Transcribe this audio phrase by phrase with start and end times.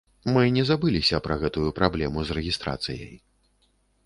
[0.35, 3.15] Мы не забыліся пра гэтую праблему з рэгістрацыяй.